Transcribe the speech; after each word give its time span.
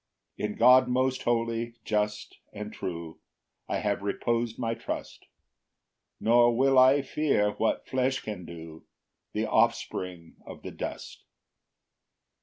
3 0.37 0.45
In 0.45 0.55
God 0.55 0.87
most 0.87 1.21
holy, 1.25 1.75
just, 1.85 2.39
and 2.51 2.73
true, 2.73 3.19
I 3.69 3.77
have 3.81 4.01
repos'd 4.01 4.57
my 4.57 4.73
trust; 4.73 5.27
Nor 6.19 6.57
will 6.57 6.79
I 6.79 7.03
fear 7.03 7.51
what 7.51 7.85
flesh 7.85 8.19
can 8.19 8.43
do, 8.43 8.83
The 9.33 9.45
offspring 9.45 10.37
of 10.43 10.63
the 10.63 10.71
dust. 10.71 11.23